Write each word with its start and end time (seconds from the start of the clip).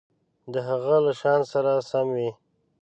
د 0.53 0.55
هغه 0.67 0.95
له 1.05 1.13
شأن 1.19 1.41
سره 1.51 1.71
سم 1.89 2.07
وي. 2.17 2.29